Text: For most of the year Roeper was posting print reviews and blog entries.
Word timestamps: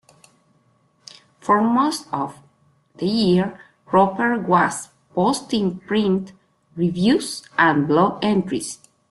For 1.41 1.61
most 1.61 2.11
of 2.11 2.39
the 2.95 3.05
year 3.05 3.59
Roeper 3.91 4.39
was 4.39 4.89
posting 5.13 5.77
print 5.77 6.33
reviews 6.75 7.43
and 7.55 7.87
blog 7.87 8.25
entries. 8.25 8.79